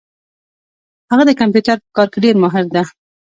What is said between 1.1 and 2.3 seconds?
هغه د کمپیوټر په کار کي